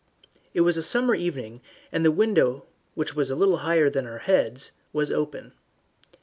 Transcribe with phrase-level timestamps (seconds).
[0.55, 2.65] It was a summer evening, and the window,
[2.95, 5.53] which was a little higher than our heads, was open.